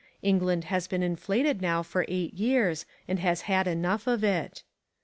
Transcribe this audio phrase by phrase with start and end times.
[0.23, 4.63] England has been inflated now for eight years and has had enough of it.